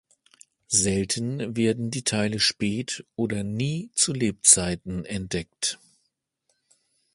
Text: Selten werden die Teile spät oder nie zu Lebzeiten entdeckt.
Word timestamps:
Selten 0.69 1.55
werden 1.55 1.91
die 1.91 2.01
Teile 2.03 2.39
spät 2.39 3.05
oder 3.15 3.43
nie 3.43 3.91
zu 3.93 4.13
Lebzeiten 4.13 5.05
entdeckt. 5.05 5.77